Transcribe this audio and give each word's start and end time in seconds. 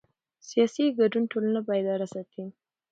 سیاسي 0.47 0.83
ګډون 0.99 1.23
ټولنه 1.31 1.59
بیداره 1.67 2.05
ساتي 2.13 2.43